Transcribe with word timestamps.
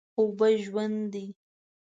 اوبه 0.19 0.47
ژوند 0.63 0.97
دي. 1.13 1.25